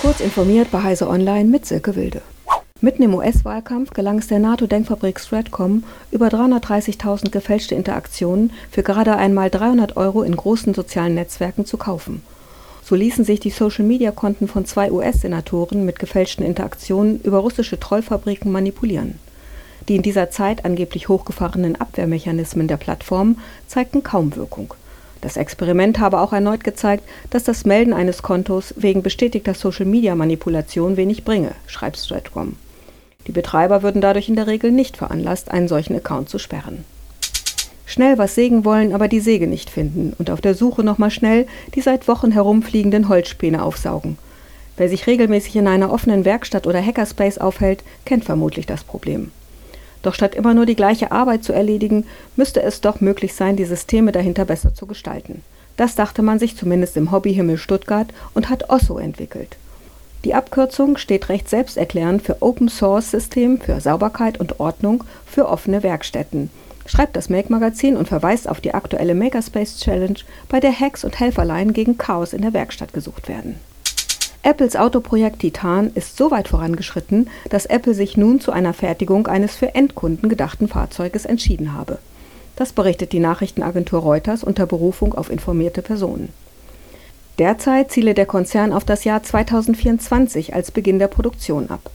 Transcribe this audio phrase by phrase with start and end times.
[0.00, 2.22] Kurz informiert bei Heise Online mit Silke Wilde.
[2.80, 9.50] Mitten im US-Wahlkampf gelang es der NATO-Denkfabrik Stratcom, über 330.000 gefälschte Interaktionen für gerade einmal
[9.50, 12.22] 300 Euro in großen sozialen Netzwerken zu kaufen.
[12.82, 19.18] So ließen sich die Social-Media-Konten von zwei US-Senatoren mit gefälschten Interaktionen über russische Trollfabriken manipulieren.
[19.90, 23.36] Die in dieser Zeit angeblich hochgefahrenen Abwehrmechanismen der Plattform
[23.66, 24.72] zeigten kaum Wirkung.
[25.20, 31.24] Das Experiment habe auch erneut gezeigt, dass das Melden eines Kontos wegen bestätigter Social-Media-Manipulation wenig
[31.24, 32.56] bringe, schreibt Stratcom.
[33.26, 36.84] Die Betreiber würden dadurch in der Regel nicht veranlasst, einen solchen Account zu sperren.
[37.84, 41.46] Schnell was sägen wollen, aber die Säge nicht finden und auf der Suche nochmal schnell
[41.74, 44.16] die seit Wochen herumfliegenden Holzspäne aufsaugen.
[44.76, 49.32] Wer sich regelmäßig in einer offenen Werkstatt oder Hackerspace aufhält, kennt vermutlich das Problem.
[50.02, 53.64] Doch statt immer nur die gleiche Arbeit zu erledigen, müsste es doch möglich sein, die
[53.64, 55.42] Systeme dahinter besser zu gestalten.
[55.76, 59.56] Das dachte man sich zumindest im Hobbyhimmel Stuttgart und hat Osso entwickelt.
[60.24, 65.82] Die Abkürzung steht recht selbsterklärend für Open Source System für Sauberkeit und Ordnung für offene
[65.82, 66.50] Werkstätten,
[66.84, 71.18] schreibt das Make Magazin und verweist auf die aktuelle Makerspace Challenge, bei der Hacks und
[71.18, 73.58] Helferlein gegen Chaos in der Werkstatt gesucht werden.
[74.42, 79.54] Apples Autoprojekt Titan ist so weit vorangeschritten, dass Apple sich nun zu einer Fertigung eines
[79.54, 81.98] für Endkunden gedachten Fahrzeuges entschieden habe.
[82.56, 86.30] Das berichtet die Nachrichtenagentur Reuters unter Berufung auf informierte Personen.
[87.38, 91.90] Derzeit ziele der Konzern auf das Jahr 2024 als Beginn der Produktion ab.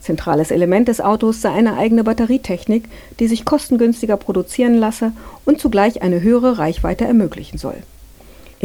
[0.00, 2.84] Zentrales Element des Autos sei eine eigene Batterietechnik,
[3.18, 5.12] die sich kostengünstiger produzieren lasse
[5.44, 7.76] und zugleich eine höhere Reichweite ermöglichen soll.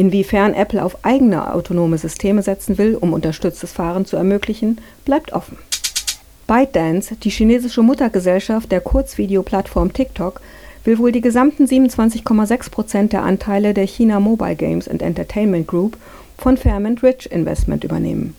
[0.00, 5.58] Inwiefern Apple auf eigene autonome Systeme setzen will, um unterstütztes Fahren zu ermöglichen, bleibt offen.
[6.46, 10.40] ByteDance, die chinesische Muttergesellschaft der Kurzvideoplattform TikTok,
[10.84, 15.98] will wohl die gesamten 27,6 Prozent der Anteile der China Mobile Games and Entertainment Group
[16.38, 18.34] von Fairmont Rich Investment übernehmen.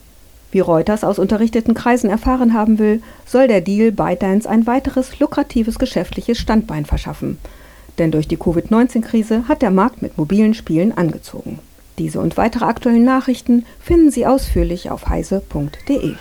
[0.49, 5.77] Wie Reuters aus unterrichteten Kreisen erfahren haben will, soll der Deal ByteDance ein weiteres lukratives
[5.77, 7.37] geschäftliches Standbein verschaffen.
[8.01, 11.59] Denn durch die Covid-19-Krise hat der Markt mit mobilen Spielen angezogen.
[11.99, 16.15] Diese und weitere aktuellen Nachrichten finden Sie ausführlich auf heise.de.